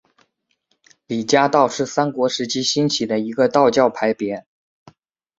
[1.05, 4.47] 李家道是三国时期兴起的一个道教派别。